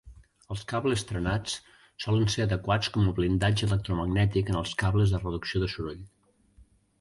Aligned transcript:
Els 0.53 0.61
cables 0.69 1.03
trenats 1.09 1.57
solen 2.05 2.25
ser 2.35 2.43
adequats 2.45 2.89
com 2.95 3.05
a 3.11 3.13
blindatge 3.19 3.69
electromagnètic 3.69 4.51
en 4.55 4.59
els 4.63 4.73
cables 4.85 5.15
de 5.17 5.21
reducció 5.27 5.63
de 5.67 5.71
soroll. 5.77 6.03